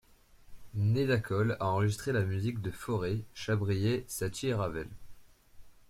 Naida 0.73 1.19
Cole 1.19 1.57
a 1.59 1.65
enregistré 1.67 2.11
la 2.11 2.23
musique 2.25 2.59
de 2.63 2.71
Fauré, 2.71 3.23
Chabrier, 3.35 4.03
Satie 4.07 4.47
et 4.47 4.53
Ravel. 4.55 4.87